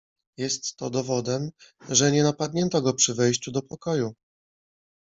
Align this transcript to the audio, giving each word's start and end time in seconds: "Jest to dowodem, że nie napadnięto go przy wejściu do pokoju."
"Jest 0.37 0.75
to 0.75 0.89
dowodem, 0.89 1.51
że 1.89 2.11
nie 2.11 2.23
napadnięto 2.23 2.81
go 2.81 2.93
przy 2.93 3.13
wejściu 3.13 3.51
do 3.51 3.61
pokoju." 3.61 4.13